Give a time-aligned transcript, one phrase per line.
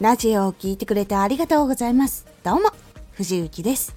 [0.00, 2.24] ラジオを聴いてくれてありがとうございます。
[2.42, 2.70] どうも、
[3.12, 3.94] 藤幸です。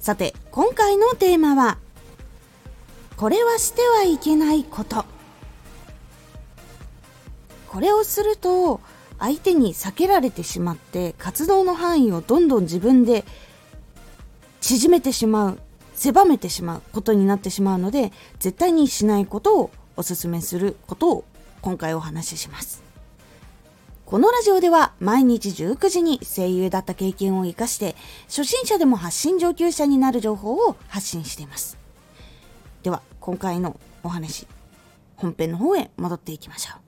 [0.00, 1.78] さて、今回のテーマは、
[3.16, 5.04] これはしてはいけないこと。
[7.68, 8.80] これをすると、
[9.20, 13.24] 相手に避けられてしまって、活動の範囲をどんどん自分で
[14.60, 15.58] 縮めてしまう、
[15.94, 18.10] 狭めてしまうことになってしまうので、
[18.40, 21.24] 絶対にしないことをお勧めすることを
[21.62, 22.93] 今回お話しします。
[24.06, 27.96] このラジオでは毎日19時に声優だった経験を活かして
[28.26, 31.78] 初心者でも発信上級者になる情報を発信しています。
[32.82, 34.46] では今回のお話
[35.16, 36.80] 本編の方へ戻っていきましょう。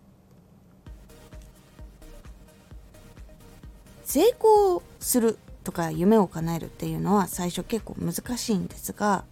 [4.04, 9.24] 成功するとか夢を叶えるっていうのは最初結構難しいんですが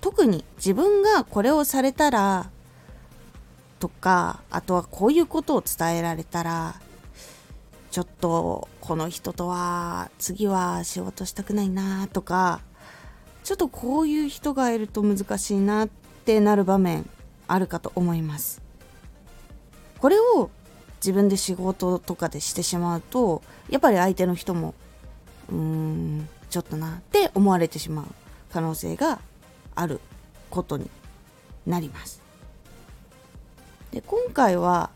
[0.00, 2.50] 特に自分がこれをされたら
[3.80, 6.80] とかあとはこういうことを伝えられたら
[7.90, 12.60] ちょっとこの人とは次は仕事したくないなとか
[13.44, 15.88] ちょっとこういう人がいると難しいなっ
[16.24, 17.08] てなる場面
[17.46, 18.60] あるかと思います。
[20.00, 20.50] これを
[21.00, 24.74] 自分で仕事とかでしてしまうとやっぱり相手の人も
[25.48, 28.06] うーんちょっとなって思われてしまう
[28.52, 29.20] 可能性が
[29.74, 30.00] ある
[30.50, 30.90] ことに
[31.66, 32.20] なります。
[33.92, 34.90] で今回は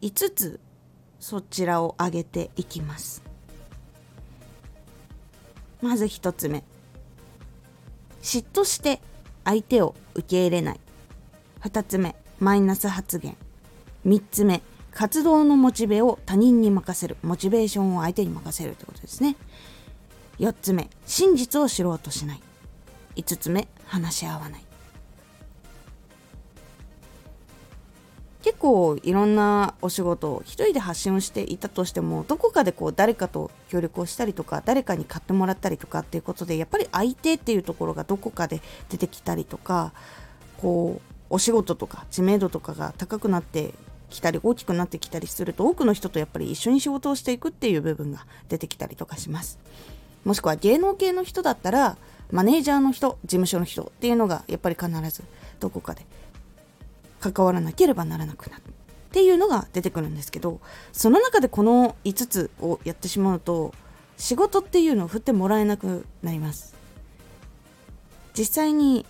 [0.00, 0.60] 5つ
[1.26, 3.22] そちらを上げていきます。
[5.80, 6.62] まず1つ目。
[8.20, 9.00] 嫉妬して
[9.42, 10.80] 相手を受け入れない。
[11.62, 12.14] 2つ目。
[12.40, 13.38] マイナス発言。
[14.04, 14.60] 3つ目。
[14.90, 17.16] 活動のモチベを他人に任せる。
[17.22, 19.34] モチベーションを相手に任せるってことですね。
[20.40, 20.90] 4つ目。
[21.06, 22.42] 真実を知ろうとしない。
[23.16, 23.66] 5つ目。
[23.86, 24.63] 話し合わない。
[28.54, 39.92] 結構いろんなお仕事を一人で発信をしていたとしてもどこかでこう誰かと協力をしたりとか誰かに買ってもらったりとかっていうことでやっぱり相手っていうところがどこかで出てきたりとか
[40.58, 43.74] こうお仕事とか知名度とかが高くなって
[44.08, 49.58] きたり大きくなってきたりすると多くの人とやっぱり一緒に仕事をしていくっていう部分が出てきたりとかします。
[50.24, 51.96] もしくは芸能系の人だったら
[52.30, 55.24] マネージャーの人事務所の人っていうのがやっぱり必ず
[55.58, 56.06] どこかで
[57.32, 58.64] 関わらなければならなくなるっ
[59.12, 60.60] ていうのが出てくるんですけど
[60.92, 63.72] その中でこの5つをやってしまうと
[64.16, 66.74] 仕事っていうのを振ってもらえなくなります。
[68.36, 69.06] 実際に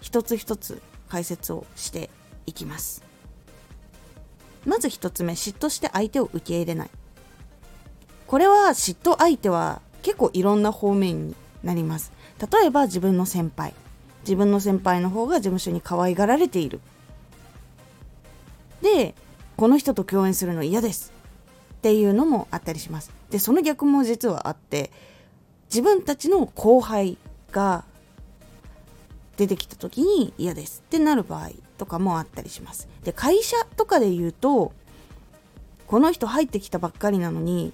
[0.00, 2.10] 一つ一つ解説をして
[2.46, 3.02] いきます。
[4.64, 6.90] まず一つ目嫉妬して相手を受け入れない。
[8.26, 12.12] これは嫉妬相手は結構いろんな方面になります。
[12.40, 13.74] 例えば自分の先輩。
[14.22, 16.80] 自分の先輩の方が事務所に可愛がられている。
[18.82, 19.14] で
[19.56, 21.12] この人と共演するの嫌です。
[21.74, 23.12] っていうのもあったりします。
[23.30, 24.90] でその逆も実はあって
[25.68, 27.18] 自分たちの後輩
[27.52, 27.84] が
[29.36, 30.82] 出てきた時に嫌です。
[30.86, 32.88] ってなる場合とかもあったりします。
[33.04, 34.72] で会社とかで言うと
[35.86, 37.72] この人入ってきたばっかりなのに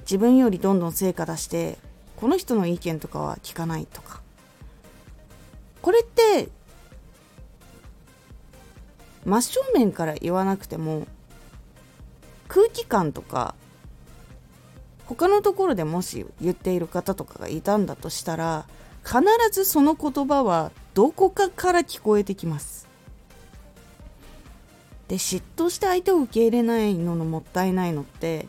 [0.00, 1.78] 自分よりどんどん成果出して
[2.16, 4.20] この人の意見とかは聞かないとか。
[5.82, 6.48] これって
[9.24, 11.06] 真正面から言わなくても
[12.48, 13.54] 空気感とか
[15.06, 18.66] 他のところでもし言っている方とかがいたんだとしたら
[19.04, 22.88] 必ずその言葉はどこかから聞こえてきます。
[25.08, 28.46] で嫉妬して相手を受け入れないののもったいないのって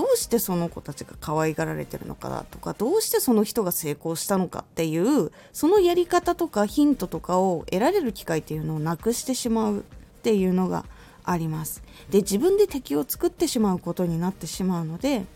[0.00, 9.82] どうしてその子たちが可愛がられてるのかなとかどうしてその人が成功したのかっていうそのやり方とかヒントとかを得られる機会っていうのをなくしてしまうっ
[10.22, 10.86] ていうのが
[11.22, 11.82] あります。
[12.08, 15.26] で自分で敵を作ってしまうことになってしまうので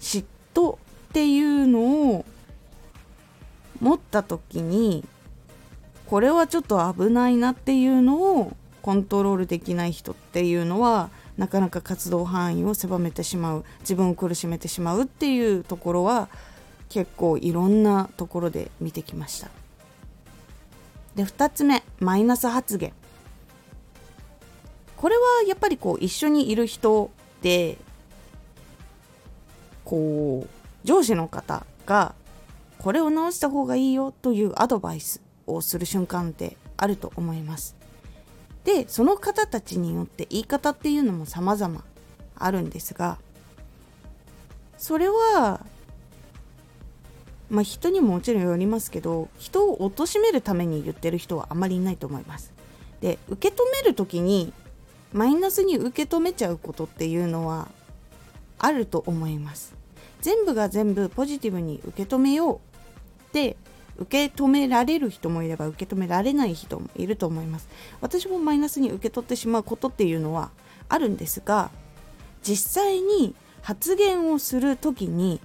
[0.00, 0.78] 嫉妬っ
[1.12, 2.24] ていうのを
[3.82, 5.04] 持った時に
[6.06, 16.28] これはちょっと危ないなっていうのをコントロールできない人っていうのはなかなか活動範囲を狭めてしまう自分を苦しめてしまうっていうところは
[16.88, 19.48] 結構いろんなところで見てきました。
[21.14, 22.92] で2つ目マイナス発言。
[24.96, 27.78] これはやっぱりこう一緒にいる人で
[29.84, 30.48] こう
[30.86, 32.14] 上司の方が
[32.78, 37.77] これを直した方がいいよというアドバイスをする瞬間ってあると思います。
[38.68, 41.82] でその方たちによって言い方っていうのも様々
[42.36, 43.16] あるんですが
[44.76, 45.64] それは
[47.48, 52.52] まあ人にももちろんよりますけど人を貶めるために言ってる人はあまりいないと思います。
[53.00, 54.52] で受け止める時に
[55.14, 57.68] マイナスに受け止めちゃうことっていうのは
[58.58, 59.72] あると思います。
[60.20, 63.56] 全部が全部ポジティブに受け止めようって
[63.98, 67.68] 受け止められる人もいれば受け止められない人もいると思います。
[68.00, 70.50] 私もマイナスに受け取ってしまうことっていうのは
[70.88, 71.70] あるんですが
[72.42, 75.40] 実際に発言をする時に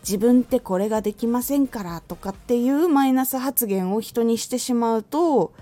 [0.00, 5.52] 自分ってこれができませんからとかっていうマイナス発言を人にしてしまうと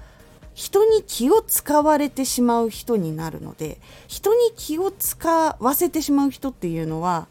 [0.55, 7.29] 人に気を使われてしまう人になるので人に気を使わせてしまう人っていうのは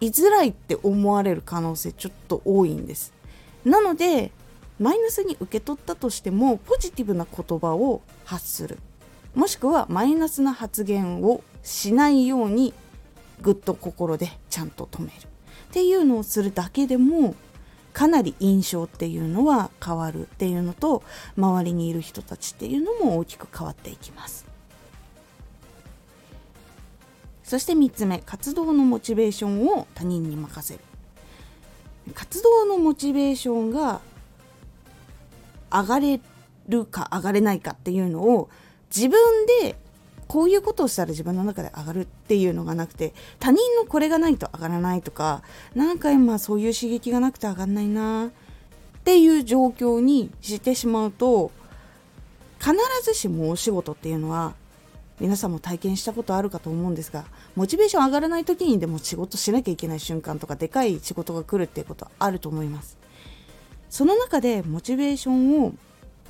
[0.00, 3.12] 居づらいって思われる可能性ちょっと多いんです。
[3.64, 4.32] なので
[4.78, 8.78] マイナスに受け取ったとしてもポジティブな言葉を発する。
[9.34, 12.74] もしくはマイナスな発言をしないように
[13.40, 15.12] ぐっと心でちゃんと止める。
[15.12, 15.16] っ
[15.72, 17.34] ていうのをするだけでも
[17.92, 20.22] かなり印象っていうのは変わる。
[20.22, 21.02] っていうのと
[21.36, 24.44] 周りにいる人たちっていうのも大きく変わっていきます。
[27.44, 30.80] そして3つ目活動のモチベーションを他人に任せる。
[32.14, 34.00] 活動のモチベーションが
[35.70, 36.20] 上がれ
[36.68, 38.50] るか上がれないかっていうのを
[38.94, 39.76] 自分で
[40.28, 45.42] こういうことをしたら自分の中で上がるっていうのがなくて他人のこれがないと上がらないとか
[45.74, 48.30] なんか今そういう刺激がなくて上がんないなっ
[49.04, 51.50] ていう状況にしてしまうと
[52.58, 54.54] 必ずしもお仕事っていうのは
[55.22, 57.24] 皆さんも体験したことあるかと思うんですが
[57.54, 62.98] モチベーション上がらない時にでも仕事しなきゃいけない瞬間とかでかい仕事が来るっていうことあると思います。
[63.88, 65.74] その中でモチベーションを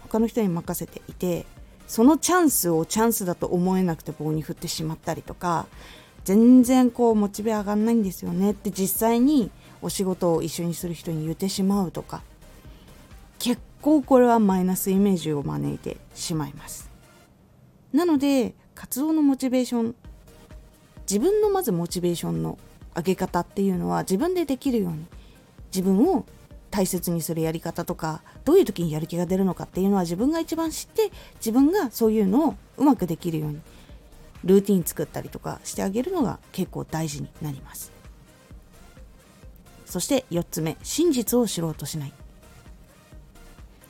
[0.03, 1.47] 他の人に任せていて
[1.89, 5.67] そのチャンスをチャンスだと思えなくて棒に振ってしまったりとか
[6.25, 9.51] 全然こうモチベ上がんないんですよねって実際に
[9.81, 12.23] お仕事を一緒にする人に言ってしまうとか
[13.39, 16.91] 結構これはマイナスイメージを招いてしまいます。
[17.95, 19.95] なので活動のモチベーション
[21.09, 22.59] 自分のまずモチベーションの
[22.97, 25.07] 上げ方っていうのは自分でできるように
[25.73, 26.27] 自分を
[26.69, 33.61] 大切にするやり方とかどういう時にやる気が出るのかっていうのは自分が一番知って自分がそういうのをうまくできるように
[34.43, 37.93] ルーティン作ったりとかしてあげるのが結構大事になります。
[39.87, 42.13] そして4つ目真実を知ろうとしない。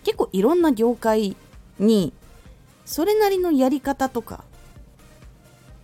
[0.04, 1.34] 結構いろんな業界
[1.78, 2.12] に
[2.84, 4.44] それなりのやり方とか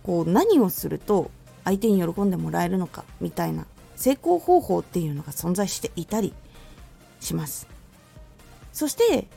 [0.09, 1.29] こう何をすると
[1.63, 6.33] 相手に喜んでもらえるのかみたいな成功方法っていうのが存在していたり
[7.19, 7.67] します。
[8.73, 9.27] そして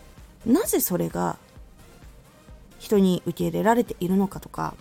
[0.46, 1.36] なぜそれが
[2.78, 4.74] 人に受け入れられているのかとか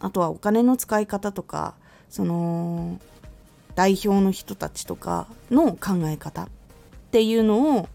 [0.00, 1.74] あとはお金の使い方とか
[2.10, 2.98] その
[3.76, 6.48] 代表の人たちとかの考え方っ
[7.12, 7.88] ていうのを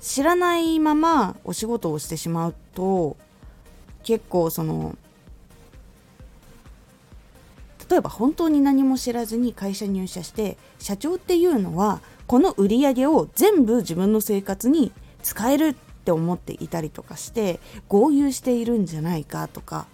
[0.00, 3.18] 知らないままお仕事をしてしまうと
[4.04, 4.96] 結構その
[7.90, 14.92] 例えば本当に何も知らずに会社入社して社長っていうのはこの売り上げを全部自分の生活に
[15.22, 19.86] 使えるって思っていたりとかして豪遊しているんじゃないかとか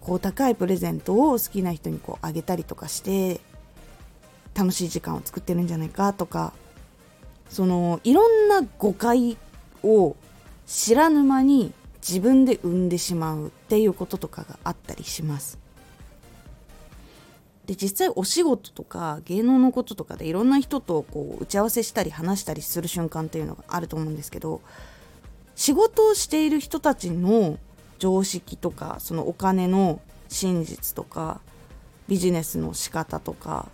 [0.00, 3.40] こう高いプレゼントを好きな人にこうあげたりとかして
[4.54, 6.52] 楽しい時間を作ってるんじゃないかとか
[7.48, 9.36] そのいろんな誤解
[9.82, 10.16] を
[10.66, 11.72] 知らぬ間に
[12.06, 15.65] 自分で生んでしまうっていうこととかがあったりします。
[17.66, 24.60] で実際お仕事とか芸能のこととかでいろんな人とこう打ち合わせしたり話したりする瞬間っていうのがあると思うんですけど
[25.56, 27.58] 仕事をしている人たちの
[27.98, 31.40] 常識とかそのお金の真実とか
[32.08, 33.68] ビジネスの仕方とか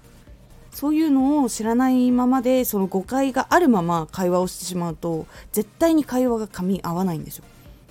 [0.71, 7.45] そういうのを知らないままでその誤解があるまま会話をしてしまうと絶対に会話が噛み合わないんですよ。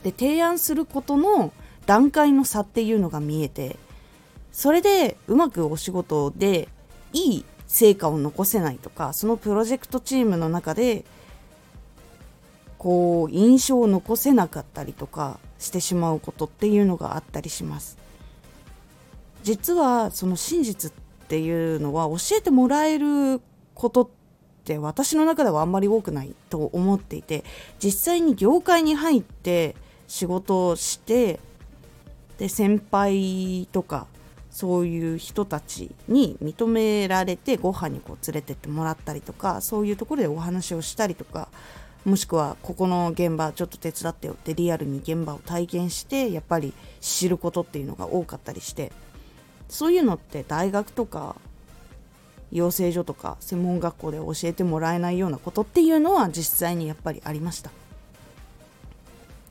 [0.03, 1.53] で提案することの
[1.85, 3.77] 段階の差っていうのが見えて
[4.51, 6.67] それでうまくお仕事で
[7.13, 11.05] いい成果を残せないとかそのプロジェクトチームの中で
[12.77, 17.97] こう印象を残せなかったりとかしてしまうことっていうのがあったりします。
[19.43, 20.93] 実はその真実っ
[21.27, 23.41] ていうのは教えてもらえる
[23.75, 24.09] ことっ
[24.65, 27.43] て私の中ではあんまり多くないと思っていて
[27.79, 29.75] 実際に業界に入って
[30.07, 31.39] 仕事をして
[32.37, 34.07] で先輩とか
[34.51, 41.47] そういう人たちに認められてご飯にこう連れてってもらったりとかそういうところでお話をしたりとか
[42.03, 48.91] もしくはここの現場ちょっと手伝ってよってリアルに現場を体験してやっぱり知ることっていうのが多かったりして
[49.69, 51.35] そういうのって大学とか
[52.51, 57.71] 養成所とか専門学校で教えてもらえないようなことっていうのは実際にやっぱりありました。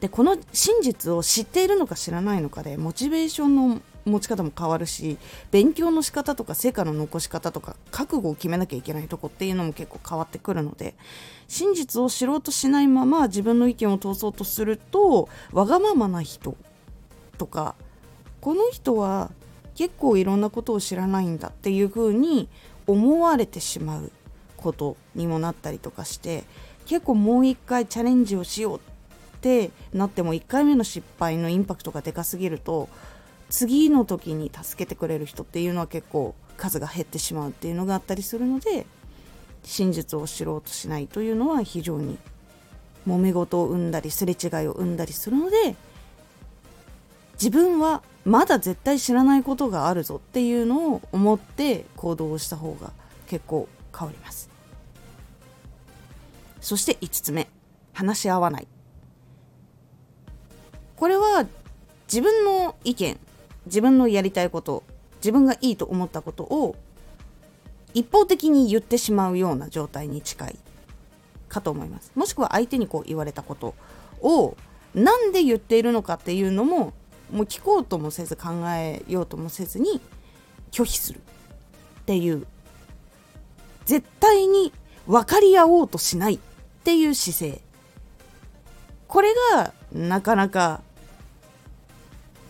[0.01, 5.19] でこの真実を知っているのか知らないのかでモチベーションの持ち方も変わるし
[5.51, 10.95] 勉強の仕方とか成果の残し方とか覚悟を決めなきゃいけないとこっていうのも結構変わってくるので
[11.49, 16.57] 真実を知ろうとしないまま自分の意見を通そうとするとわがままな人
[17.39, 17.75] とか
[18.41, 19.31] この人は
[19.75, 22.49] 結構いろんなことを知らないんだっていうふうに
[22.87, 24.13] 思われてしまう
[24.57, 26.45] ことにもなったりとかして
[26.87, 28.81] 結構もう一回チャレンジをしようっ
[29.41, 32.89] てなっても1回目の失敗のインパクトがでかすぎると
[33.51, 38.87] 次の時に助けてくれる人っていうのは結構数が減ってしまうっていうのがあったりするので
[39.65, 42.17] 真実を知ろうとしないというのは非常に
[43.07, 45.75] 揉め事を生んだりすれ違いを生んだりするので
[47.35, 52.93] 自分はまだ絶対知らないことがあるぞっていうのを思って行動をした方が
[53.27, 54.51] 結構変わります。
[56.61, 57.49] そして5つ目
[57.95, 58.69] 話し合わない。
[60.97, 61.47] これは
[62.07, 63.19] 自分の意見
[63.71, 64.83] 自分のやりたいこと
[65.17, 66.77] 自分がいいと思ったことを
[67.95, 70.59] 一方的に言ってしまうような状態に近い
[71.49, 72.13] かと思います。
[72.15, 73.75] もしくは相手にこう言われたこと
[74.21, 74.57] を
[74.95, 76.93] なんで言っているのかっていうのも
[77.33, 80.01] もう聞こうともせず考えようともせずに
[80.73, 81.21] 拒否する。
[82.01, 82.47] っていう。
[83.85, 84.73] 絶対に
[85.07, 86.39] 分かり合おうとしないっ
[86.85, 87.61] ていう姿勢。
[89.09, 90.83] これがなかなか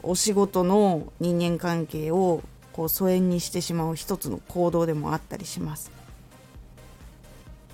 [0.03, 2.43] お仕事の人間関係を
[2.73, 5.91] こう疎遠にしてしまう一つの行動でもあったりします。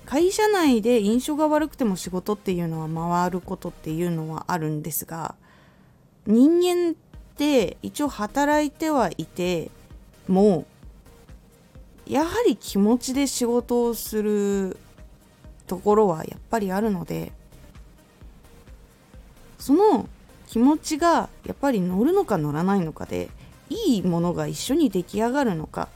[0.07, 5.35] 会社内で印象が悪くても仕事っていうのは回ることっていうのはあるんですが
[6.25, 6.95] 人間っ
[7.35, 9.69] て一応働いてはいて
[10.29, 10.65] も
[12.05, 14.77] やはり気持ちで仕事をする
[15.67, 17.33] ところはやっぱりあるので
[19.59, 20.07] その
[20.47, 23.29] 気持ちがやっぱり乗るのか乗らないのかで
[23.69, 25.89] いいものが一緒に出来上がるのか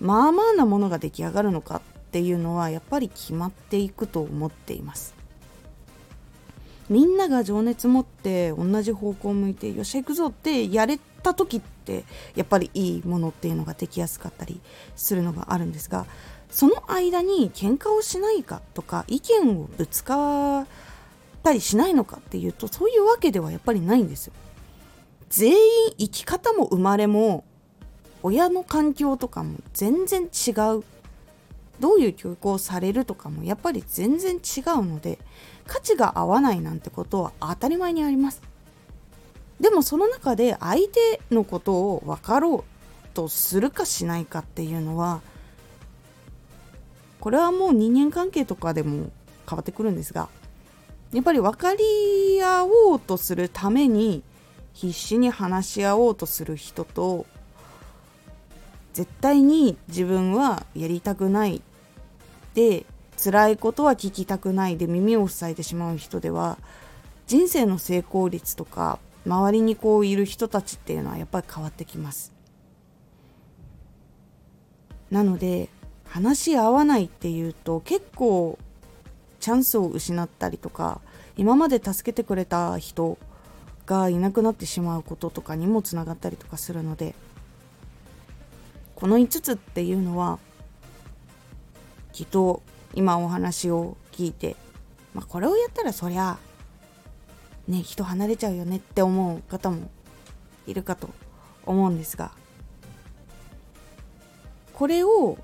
[0.00, 1.80] まあまあなものが出来上がるのかっ
[2.12, 5.14] ていうのはやっぱり決まっていくと思っています。
[6.88, 12.04] みんなが情熱持って同じ方向を向いてよし行くぞってやれた時って
[12.36, 14.60] やっぱりいいものっていうのができやすかったり
[14.94, 16.06] するのがあるんですが
[16.48, 20.66] その間に喧嘩をしないかとか意見をぶつか
[21.46, 24.32] ったりしないのかっていうとそういうわけではやっぱりないんですよ。
[25.28, 25.56] 全員
[25.96, 27.44] 生き方も生まれも
[28.22, 30.84] 親の環境とかも全然違う
[31.78, 35.18] どういう教育をされるとかもやっぱり全然違うので
[35.66, 38.40] 価値が合わないなんてことは当たり前にあります
[39.60, 45.20] でもその中で相手のことを分かろうとするかしないかっていうのは
[47.20, 49.10] これはもう人間関係とかでも
[49.48, 50.28] 変わってくるんですが
[51.12, 54.22] やっぱり分かり合おうとするために
[54.72, 57.26] 必死に話し合おうとする人と
[58.92, 61.62] 絶対に自分はやりたくない
[62.54, 62.84] で
[63.22, 66.58] 辛いことは聞きたくないで耳を塞いでしまう人では
[67.26, 72.32] 人生の成功率とか周りにこういる人たちっていうのはやっぱり変わってきます。
[75.10, 75.68] なので
[76.04, 78.58] 話し合わないっていうと結構
[79.46, 81.00] チャンスを失ったりとか
[81.36, 83.16] 今まで助けてくれた人
[83.86, 87.14] がいなくなってしまうこととかにもつながったりとかするので
[88.96, 90.40] この5つっていうのは
[92.12, 92.60] きっと
[92.92, 94.56] 今お話を聞いて、
[95.14, 96.38] まあ、これをやったらそりゃ
[97.68, 99.88] ね人離れちゃうよねって思う方も
[100.66, 101.08] いるかと
[101.66, 102.32] 思うんですが
[104.72, 105.38] これを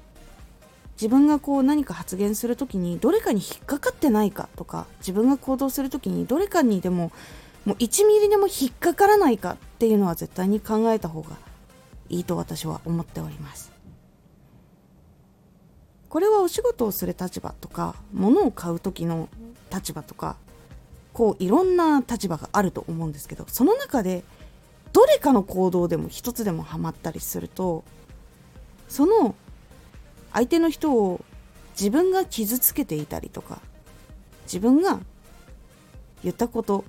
[1.03, 7.11] 自分がこう何か発言する時にどれかに引っかかってないかとか自分が行動する時にどれかにでも
[7.65, 11.31] もう1ミリでも引っかからないかっていうのは絶対に考えた方が
[12.09, 13.73] いいと私は思っております。
[16.09, 19.29] これはお仕事をする立場とか物を買う時の
[19.75, 20.37] 立場とか
[21.13, 24.23] こういろんな立場があると思うんですけどその中で
[24.93, 27.83] どれかの行動でも一つでもハマったりすると
[28.89, 29.35] その
[30.33, 31.25] 相手の人を
[31.79, 33.61] 自分が傷つけていたりとか
[34.45, 35.01] 自分が
[36.23, 36.85] 言ったこと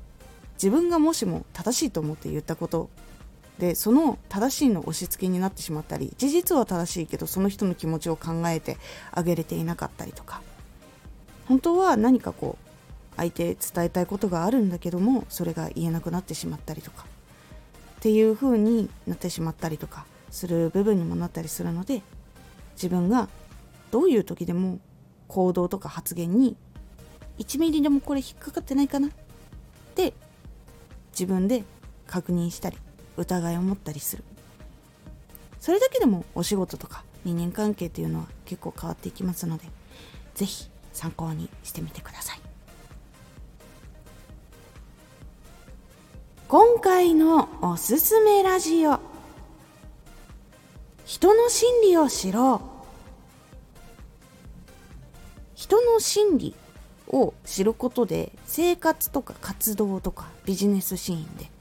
[0.56, 2.90] 自分がもしも正しいと思って言ったこと
[3.60, 8.78] でその正しいの押し付けになってしまったり事実は正しいけどその人の気持ちを考えて
[9.12, 10.42] あげれていなかったりとか
[11.48, 17.06] 本当は何かこう相手伝えたいことがあるんだけどもそれが言えなくなってしまったりとか
[17.98, 22.02] っていう風になってしまったりとかする部分にもなったりするので
[22.74, 23.30] 自分が
[23.92, 24.80] どういう時でも
[25.28, 26.58] 行動とか発言に
[27.40, 29.12] 1ミリでもこれ引っかかってないかなっ
[29.96, 30.14] て
[31.12, 31.64] 自分で
[32.08, 32.78] 確認したり
[33.18, 34.24] 疑いを持ったりする。
[35.60, 39.66] それだけでもお仕事とか人間関係というのは結構変わっていきますので
[40.36, 42.40] 是非参考にしてみてください。
[46.50, 49.13] 今回のおすすめラジオ。
[51.14, 52.60] 人の心理を知ろう。
[55.54, 56.56] 人の心理
[57.08, 61.52] を知ることで生活とか活動とかビジネスシーンで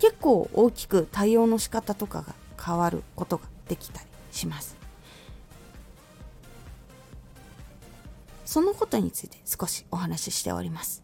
[0.00, 4.74] 結構大きく対応の仕方とかが変わることができたりします。
[8.46, 11.03] そのことについて少しお話ししております。